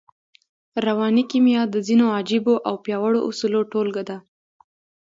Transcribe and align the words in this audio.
رواني 0.85 1.23
کيميا 1.31 1.61
د 1.69 1.75
ځينو 1.87 2.05
عجييو 2.17 2.53
او 2.67 2.75
پياوړو 2.83 3.19
اصولو 3.29 3.59
ټولګه 3.71 4.03
ده. 4.09 4.17